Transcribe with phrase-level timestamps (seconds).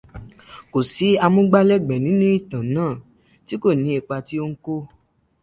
[0.71, 2.93] Kò sí amúgbálẹ́gbẹ̀ẹ́ inú ìtàn náà
[3.45, 4.75] tí kò ní ipa tí ó ń kó.